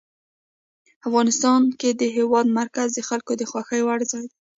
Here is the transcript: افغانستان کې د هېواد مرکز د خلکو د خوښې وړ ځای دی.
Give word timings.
افغانستان 1.07 1.61
کې 1.79 1.89
د 2.01 2.01
هېواد 2.17 2.45
مرکز 2.59 2.87
د 2.93 2.99
خلکو 3.09 3.31
د 3.37 3.43
خوښې 3.49 3.79
وړ 3.85 3.99
ځای 4.11 4.25
دی. 4.29 4.37